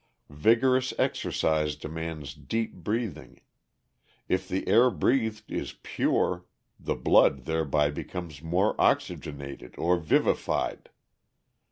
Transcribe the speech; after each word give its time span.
Vigorous 0.33 0.95
exercise 0.97 1.75
demands 1.75 2.33
deep 2.33 2.73
breathing; 2.73 3.41
if 4.27 4.47
the 4.49 4.67
air 4.67 4.89
breathed 4.89 5.51
is 5.51 5.75
pure, 5.83 6.43
the 6.79 6.95
blood 6.95 7.45
thereby 7.45 7.91
becomes 7.91 8.41
more 8.41 8.73
oxygenated 8.81 9.75
or 9.77 9.97
vivified. 9.97 10.89